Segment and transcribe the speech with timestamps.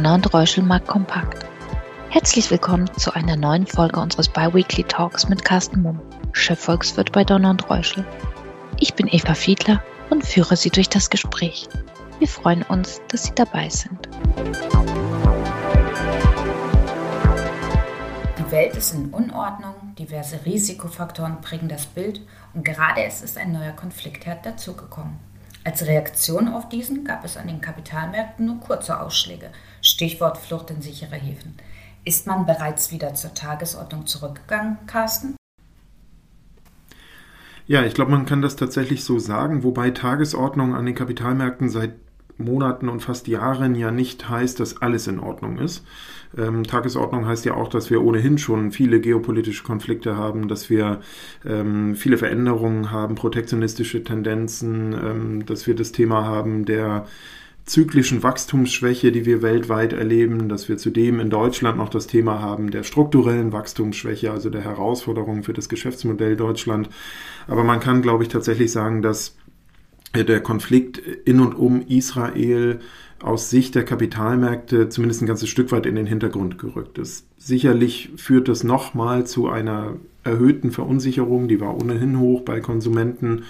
[0.00, 1.44] Donner und Reuschel mag kompakt.
[2.08, 6.00] Herzlich willkommen zu einer neuen Folge unseres Biweekly Talks mit Carsten Mumm,
[6.32, 8.06] Chefvolkswirt bei Donner und Reuschel.
[8.78, 11.68] Ich bin Eva Fiedler und führe Sie durch das Gespräch.
[12.18, 14.08] Wir freuen uns, dass Sie dabei sind.
[18.38, 22.22] Die Welt ist in Unordnung, diverse Risikofaktoren prägen das Bild
[22.54, 25.18] und gerade es ist ein neuer Konfliktherd dazugekommen.
[25.62, 29.50] Als Reaktion auf diesen gab es an den Kapitalmärkten nur kurze Ausschläge.
[29.82, 31.54] Stichwort Flucht in sichere Häfen.
[32.02, 35.36] Ist man bereits wieder zur Tagesordnung zurückgegangen, Carsten?
[37.66, 41.92] Ja, ich glaube, man kann das tatsächlich so sagen, wobei Tagesordnung an den Kapitalmärkten seit
[42.40, 45.84] Monaten und fast Jahren ja nicht heißt, dass alles in Ordnung ist.
[46.36, 51.00] Ähm, Tagesordnung heißt ja auch, dass wir ohnehin schon viele geopolitische Konflikte haben, dass wir
[51.44, 57.06] ähm, viele Veränderungen haben, protektionistische Tendenzen, ähm, dass wir das Thema haben der
[57.70, 62.70] zyklischen Wachstumsschwäche, die wir weltweit erleben, dass wir zudem in Deutschland noch das Thema haben
[62.70, 66.88] der strukturellen Wachstumsschwäche, also der Herausforderung für das Geschäftsmodell Deutschland.
[67.46, 69.36] Aber man kann, glaube ich, tatsächlich sagen, dass
[70.14, 72.80] der Konflikt in und um Israel
[73.22, 77.26] aus Sicht der Kapitalmärkte zumindest ein ganzes Stück weit in den Hintergrund gerückt ist.
[77.36, 83.44] Sicherlich führt das nochmal zu einer erhöhten Verunsicherung, die war ohnehin hoch bei Konsumenten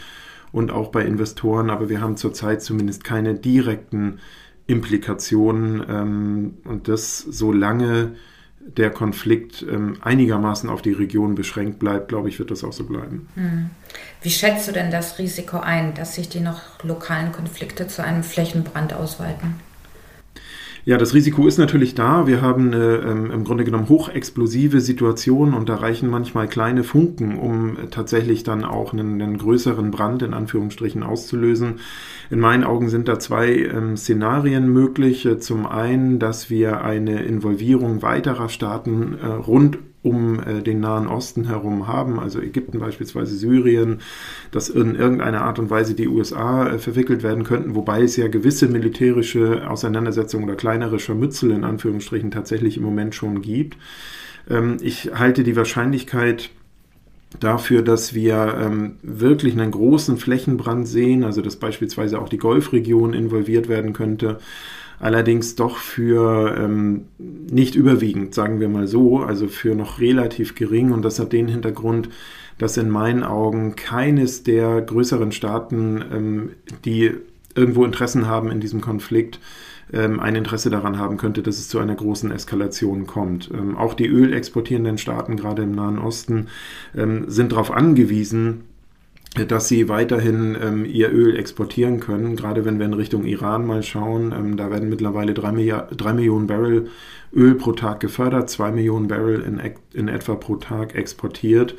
[0.53, 4.19] und auch bei Investoren, aber wir haben zurzeit zumindest keine direkten
[4.67, 8.13] Implikationen ähm, und das solange
[8.61, 12.85] der Konflikt ähm, einigermaßen auf die Region beschränkt bleibt, glaube ich, wird das auch so
[12.85, 13.29] bleiben.
[13.35, 13.71] Hm.
[14.23, 18.23] Wie schätzt du denn das Risiko ein, dass sich die noch lokalen Konflikte zu einem
[18.23, 19.55] Flächenbrand ausweiten?
[20.91, 22.27] Ja, das Risiko ist natürlich da.
[22.27, 27.39] Wir haben eine ähm, im Grunde genommen hochexplosive Situationen und da reichen manchmal kleine Funken,
[27.39, 31.79] um tatsächlich dann auch einen, einen, größeren Brand in Anführungsstrichen auszulösen.
[32.29, 35.29] In meinen Augen sind da zwei ähm, Szenarien möglich.
[35.39, 41.47] Zum einen, dass wir eine Involvierung weiterer Staaten äh, rund um äh, den Nahen Osten
[41.47, 44.01] herum haben, also Ägypten beispielsweise, Syrien,
[44.51, 48.29] dass in irgendeiner Art und Weise die USA äh, verwickelt werden könnten, wobei es ja
[48.29, 53.77] gewisse militärische Auseinandersetzungen oder kleinere Scharmützel in Anführungsstrichen tatsächlich im Moment schon gibt.
[54.49, 56.51] Ähm, ich halte die Wahrscheinlichkeit
[57.39, 63.13] dafür, dass wir ähm, wirklich einen großen Flächenbrand sehen, also dass beispielsweise auch die Golfregion
[63.13, 64.39] involviert werden könnte,
[65.01, 70.93] allerdings doch für ähm, nicht überwiegend, sagen wir mal so, also für noch relativ gering.
[70.93, 72.11] Und das hat den Hintergrund,
[72.59, 76.51] dass in meinen Augen keines der größeren Staaten, ähm,
[76.85, 77.13] die
[77.55, 79.41] irgendwo Interessen haben in diesem Konflikt,
[79.93, 83.51] ähm, ein Interesse daran haben könnte, dass es zu einer großen Eskalation kommt.
[83.53, 86.47] Ähm, auch die ölexportierenden Staaten, gerade im Nahen Osten,
[86.95, 88.65] ähm, sind darauf angewiesen,
[89.35, 92.35] dass sie weiterhin ähm, ihr Öl exportieren können.
[92.35, 96.13] Gerade wenn wir in Richtung Iran mal schauen, ähm, da werden mittlerweile drei, Milliard, drei,
[96.13, 96.89] Millionen Barrel
[97.33, 99.61] Öl pro Tag gefördert, zwei Millionen Barrel in,
[99.95, 101.77] in etwa pro Tag exportiert.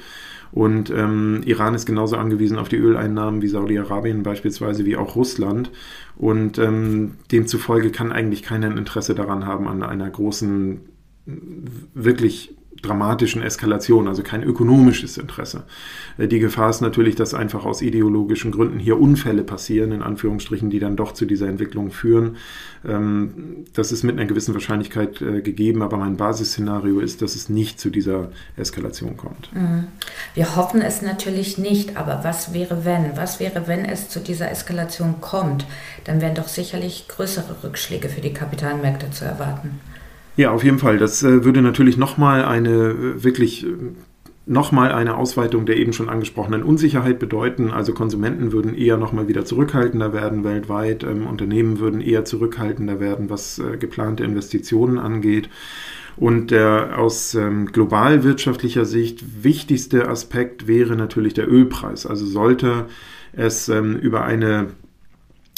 [0.54, 5.72] Und ähm, Iran ist genauso angewiesen auf die Öleinnahmen wie Saudi-Arabien beispielsweise, wie auch Russland.
[6.16, 10.82] Und ähm, demzufolge kann eigentlich keiner ein Interesse daran haben, an einer großen,
[11.94, 15.64] wirklich dramatischen Eskalation, also kein ökonomisches Interesse.
[16.18, 20.70] Äh, die Gefahr ist natürlich, dass einfach aus ideologischen Gründen hier Unfälle passieren, in Anführungsstrichen,
[20.70, 22.38] die dann doch zu dieser Entwicklung führen.
[22.88, 27.50] Ähm, das ist mit einer gewissen Wahrscheinlichkeit äh, gegeben, aber mein Basisszenario ist, dass es
[27.50, 29.54] nicht zu dieser Eskalation kommt.
[29.54, 29.88] Mhm.
[30.34, 33.16] Wir hoffen es natürlich nicht, aber was wäre, wenn?
[33.16, 35.66] Was wäre, wenn es zu dieser Eskalation kommt?
[36.04, 39.80] Dann wären doch sicherlich größere Rückschläge für die Kapitalmärkte zu erwarten.
[40.38, 40.98] Ja, auf jeden Fall.
[40.98, 43.70] Das äh, würde natürlich nochmal eine äh, wirklich äh,
[44.46, 47.72] nochmal eine Ausweitung der eben schon angesprochenen Unsicherheit bedeuten.
[47.72, 53.30] Also Konsumenten würden eher nochmal wieder zurückhaltender werden weltweit, ähm, Unternehmen würden eher zurückhaltender werden,
[53.30, 55.50] was äh, geplante Investitionen angeht.
[56.18, 62.06] Und der aus ähm, globalwirtschaftlicher Sicht wichtigste Aspekt wäre natürlich der Ölpreis.
[62.06, 62.88] Also sollte
[63.34, 64.68] es ähm, über eine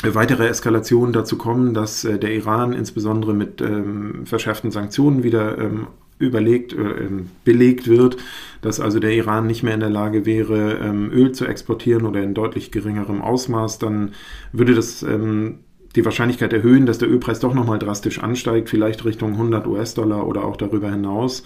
[0.03, 5.87] weitere Eskalation dazu kommen, dass äh, der Iran insbesondere mit ähm, verschärften Sanktionen wieder ähm,
[6.19, 8.17] überlegt, äh, ähm, belegt wird,
[8.61, 12.21] dass also der Iran nicht mehr in der Lage wäre, ähm, Öl zu exportieren oder
[12.21, 14.11] in deutlich geringerem Ausmaß, dann
[14.51, 15.59] würde das ähm,
[15.95, 20.43] die Wahrscheinlichkeit erhöhen, dass der Ölpreis doch nochmal drastisch ansteigt, vielleicht Richtung 100 US-Dollar oder
[20.43, 21.43] auch darüber hinaus.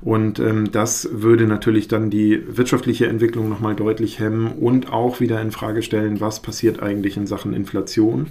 [0.00, 5.40] Und ähm, das würde natürlich dann die wirtschaftliche Entwicklung nochmal deutlich hemmen und auch wieder
[5.40, 8.28] in Frage stellen, was passiert eigentlich in Sachen Inflation.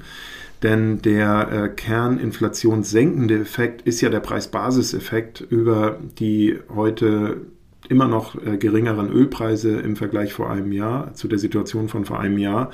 [0.63, 7.41] Denn der äh, kerninflationssenkende Effekt ist ja der Preisbasiseffekt über die heute
[7.89, 12.19] immer noch äh, geringeren Ölpreise im Vergleich vor einem Jahr, zu der Situation von vor
[12.19, 12.71] einem Jahr.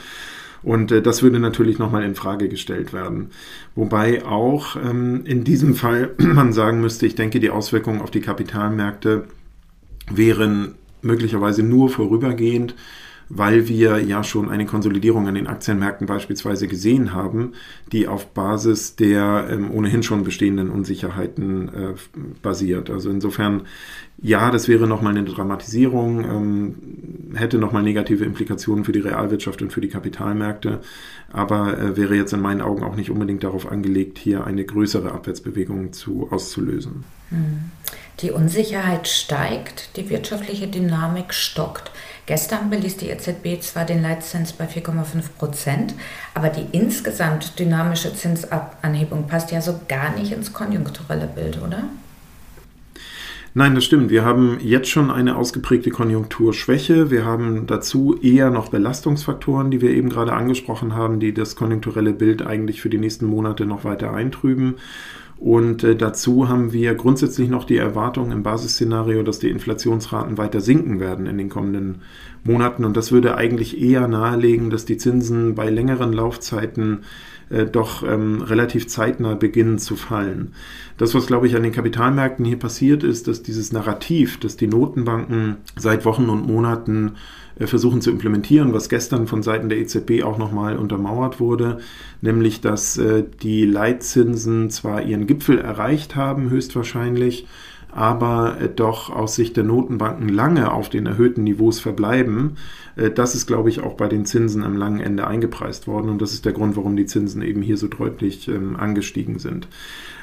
[0.64, 3.30] Und äh, das würde natürlich nochmal in Frage gestellt werden.
[3.76, 8.22] Wobei auch ähm, in diesem Fall man sagen müsste, ich denke, die Auswirkungen auf die
[8.22, 9.26] Kapitalmärkte
[10.12, 12.76] wären möglicherweise nur vorübergehend
[13.30, 17.54] weil wir ja schon eine Konsolidierung an den Aktienmärkten beispielsweise gesehen haben,
[17.92, 21.94] die auf Basis der ähm, ohnehin schon bestehenden Unsicherheiten äh,
[22.42, 22.90] basiert.
[22.90, 23.64] Also insofern,
[24.24, 29.74] ja, das wäre nochmal eine Dramatisierung, ähm, hätte nochmal negative Implikationen für die Realwirtschaft und
[29.74, 30.80] für die Kapitalmärkte,
[31.30, 35.12] aber äh, wäre jetzt in meinen Augen auch nicht unbedingt darauf angelegt, hier eine größere
[35.12, 37.04] Abwärtsbewegung zu, auszulösen.
[37.30, 37.72] Hm.
[38.22, 41.92] Die Unsicherheit steigt, die wirtschaftliche Dynamik stockt.
[42.26, 45.96] Gestern beließ die EZB zwar den Leitzins bei 4,5 Prozent,
[46.34, 51.84] aber die insgesamt dynamische Zinsanhebung passt ja so gar nicht ins konjunkturelle Bild, oder?
[53.56, 54.10] Nein, das stimmt.
[54.10, 57.12] Wir haben jetzt schon eine ausgeprägte Konjunkturschwäche.
[57.12, 62.14] Wir haben dazu eher noch Belastungsfaktoren, die wir eben gerade angesprochen haben, die das konjunkturelle
[62.14, 64.76] Bild eigentlich für die nächsten Monate noch weiter eintrüben.
[65.38, 70.60] Und äh, dazu haben wir grundsätzlich noch die Erwartung im Basisszenario, dass die Inflationsraten weiter
[70.60, 72.02] sinken werden in den kommenden
[72.44, 72.86] Monaten.
[72.86, 77.02] Und das würde eigentlich eher nahelegen, dass die Zinsen bei längeren Laufzeiten
[77.54, 80.54] äh, doch ähm, relativ zeitnah beginnen zu fallen.
[80.98, 84.68] Das, was, glaube ich, an den Kapitalmärkten hier passiert ist, dass dieses Narrativ, dass die
[84.68, 87.14] Notenbanken seit Wochen und Monaten
[87.60, 91.80] äh, versuchen zu implementieren, was gestern von Seiten der EZB auch nochmal untermauert wurde,
[92.22, 97.48] nämlich dass äh, die Leitzinsen zwar ihren Gipfel erreicht haben, höchstwahrscheinlich,
[97.96, 102.58] aber äh, doch aus Sicht der Notenbanken lange auf den erhöhten Niveaus verbleiben.
[103.16, 106.34] Das ist, glaube ich, auch bei den Zinsen am langen Ende eingepreist worden und das
[106.34, 109.68] ist der Grund, warum die Zinsen eben hier so deutlich ähm, angestiegen sind.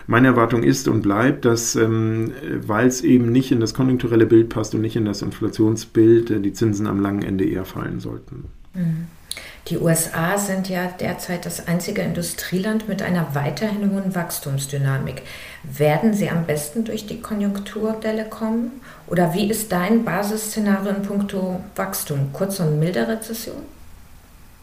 [0.07, 2.33] Meine Erwartung ist und bleibt, dass, ähm,
[2.67, 6.41] weil es eben nicht in das konjunkturelle Bild passt und nicht in das Inflationsbild, äh,
[6.41, 8.47] die Zinsen am langen Ende eher fallen sollten.
[8.75, 9.07] Mhm.
[9.69, 15.23] Die USA sind ja derzeit das einzige Industrieland mit einer weiterhin hohen Wachstumsdynamik.
[15.62, 18.81] Werden sie am besten durch die Konjunkturdelle kommen?
[19.07, 22.33] Oder wie ist dein Basisszenario in puncto Wachstum?
[22.33, 23.62] Kurz- und milde Rezession?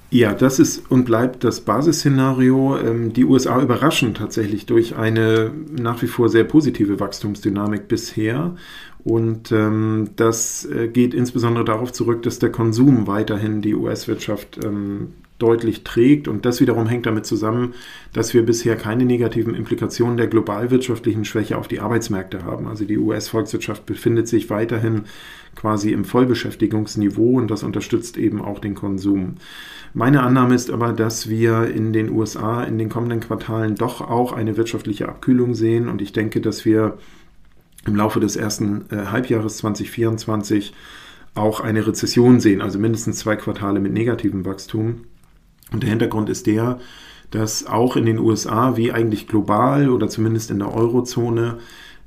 [0.10, 2.78] Ja, das ist und bleibt das Basisszenario.
[2.78, 8.56] Ähm, die USA überraschen tatsächlich durch eine nach wie vor sehr positive Wachstumsdynamik bisher.
[9.04, 15.14] Und ähm, das äh, geht insbesondere darauf zurück, dass der Konsum weiterhin die US-Wirtschaft ähm,
[15.40, 16.28] deutlich trägt.
[16.28, 17.74] Und das wiederum hängt damit zusammen,
[18.14, 22.68] dass wir bisher keine negativen Implikationen der globalwirtschaftlichen Schwäche auf die Arbeitsmärkte haben.
[22.68, 25.04] Also die US-Volkswirtschaft befindet sich weiterhin
[25.56, 29.36] quasi im Vollbeschäftigungsniveau und das unterstützt eben auch den Konsum.
[29.94, 34.34] Meine Annahme ist aber, dass wir in den USA in den kommenden Quartalen doch auch
[34.34, 36.98] eine wirtschaftliche Abkühlung sehen und ich denke, dass wir
[37.86, 40.74] im Laufe des ersten äh, Halbjahres 2024
[41.34, 45.06] auch eine Rezession sehen, also mindestens zwei Quartale mit negativem Wachstum.
[45.72, 46.80] Und der Hintergrund ist der,
[47.32, 51.58] dass auch in den USA, wie eigentlich global oder zumindest in der Eurozone,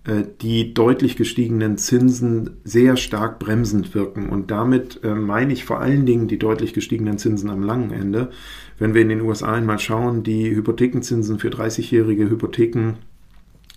[0.04, 4.30] äh, die deutlich gestiegenen Zinsen sehr stark bremsend wirken.
[4.30, 8.30] Und damit äh, meine ich vor allen Dingen die deutlich gestiegenen Zinsen am langen Ende.
[8.78, 12.94] Wenn wir in den USA einmal schauen, die Hypothekenzinsen für 30-jährige Hypotheken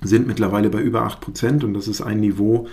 [0.01, 2.68] sind mittlerweile bei über 8 Prozent und das ist ein Niveau,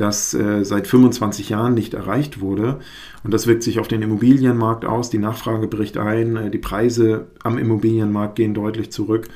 [0.00, 2.80] das äh, seit 25 Jahren nicht erreicht wurde.
[3.22, 5.10] Und das wirkt sich auf den Immobilienmarkt aus.
[5.10, 9.28] Die Nachfrage bricht ein, äh, die Preise am Immobilienmarkt gehen deutlich zurück.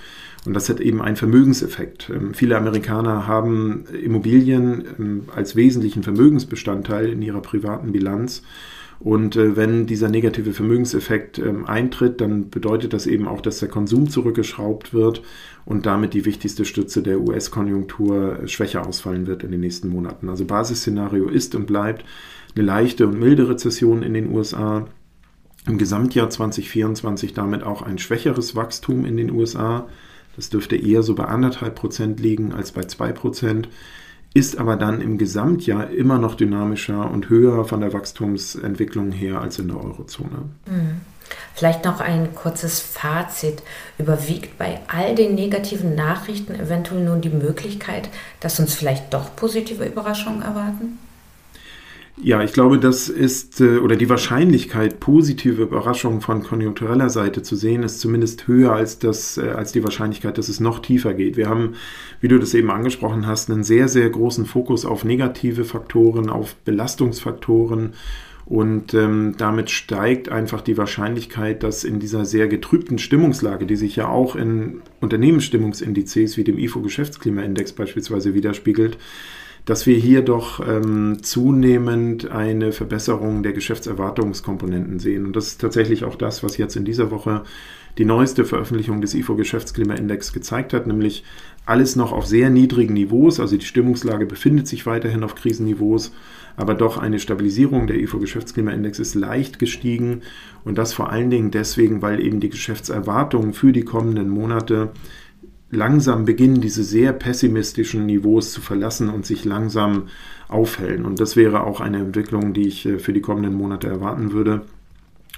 [0.47, 2.11] Und das hat eben einen Vermögenseffekt.
[2.11, 8.43] Ähm, viele Amerikaner haben Immobilien ähm, als wesentlichen Vermögensbestandteil in ihrer privaten Bilanz.
[9.05, 13.69] Und äh, wenn dieser negative Vermögenseffekt ähm, eintritt, dann bedeutet das eben auch, dass der
[13.69, 15.21] Konsum zurückgeschraubt wird
[15.67, 20.31] und damit die wichtigste Stütze der US-Konjunktur äh, schwächer ausfallen wird in den nächsten Monaten.
[20.31, 22.07] Also Basisszenario ist und bleibt
[22.57, 24.87] eine leichte und milde Rezession in den USA.
[25.67, 29.87] Im Gesamtjahr 2024 damit auch ein schwächeres Wachstum in den USA.
[30.35, 33.69] Das dürfte eher so bei anderthalb Prozent liegen als bei zwei Prozent
[34.35, 39.61] ist aber dann im Gesamtjahr immer noch dynamischer und höher von der Wachstumsentwicklung her als
[39.61, 40.51] in der Eurozone.
[40.67, 41.01] Mhm.
[41.55, 43.63] Vielleicht noch ein kurzes Fazit.
[43.97, 48.11] Überwiegt bei all den negativen Nachrichten eventuell nun die Möglichkeit,
[48.41, 50.99] dass uns vielleicht doch positive Überraschungen erwarten?
[52.23, 57.57] Ja, ich glaube, das ist, äh, oder die Wahrscheinlichkeit, positive Überraschungen von konjunktureller Seite zu
[57.57, 61.37] sehen, ist zumindest höher als, das, äh, als die Wahrscheinlichkeit, dass es noch tiefer geht.
[61.37, 61.75] Wir haben,
[62.21, 66.55] wie du das eben angesprochen hast, einen sehr, sehr großen Fokus auf negative Faktoren, auf
[66.65, 67.95] Belastungsfaktoren.
[68.47, 73.97] Und ähm, damit steigt einfach die Wahrscheinlichkeit, dass in dieser sehr getrübten Stimmungslage, die sich
[73.97, 78.99] ja auch in Unternehmensstimmungsindizes wie dem IFO-Geschäftsklimaindex beispielsweise widerspiegelt,
[79.65, 85.25] dass wir hier doch ähm, zunehmend eine Verbesserung der Geschäftserwartungskomponenten sehen.
[85.25, 87.45] Und das ist tatsächlich auch das, was jetzt in dieser Woche
[87.97, 91.25] die neueste Veröffentlichung des IFO Geschäftsklimaindex gezeigt hat, nämlich
[91.65, 93.41] alles noch auf sehr niedrigen Niveaus.
[93.41, 96.13] Also die Stimmungslage befindet sich weiterhin auf Krisenniveaus,
[96.57, 100.23] aber doch eine Stabilisierung der IFO Geschäftsklimaindex ist leicht gestiegen
[100.65, 104.91] und das vor allen Dingen deswegen, weil eben die Geschäftserwartungen für die kommenden Monate
[105.75, 110.09] langsam beginnen, diese sehr pessimistischen Niveaus zu verlassen und sich langsam
[110.49, 111.05] aufhellen.
[111.05, 114.63] Und das wäre auch eine Entwicklung, die ich äh, für die kommenden Monate erwarten würde.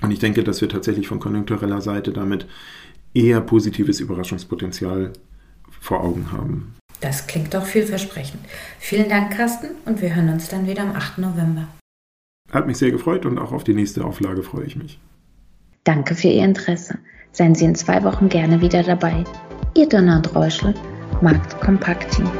[0.03, 2.47] Und ich denke, dass wir tatsächlich von konjunktureller Seite damit
[3.15, 5.13] eher positives Überraschungspotenzial
[5.81, 6.75] vor Augen haben.
[7.01, 8.41] Das klingt doch vielversprechend.
[8.79, 11.19] Vielen Dank, Carsten, und wir hören uns dann wieder am 8.
[11.19, 11.69] November.
[12.51, 14.99] Hat mich sehr gefreut und auch auf die nächste Auflage freue ich mich.
[15.85, 16.99] Danke für Ihr Interesse.
[17.33, 19.25] Seien Sie in zwei Wochen gerne wieder dabei.
[19.77, 20.73] Ihr Donner und Räuschel,
[21.21, 22.31] Markt Kompakt Team.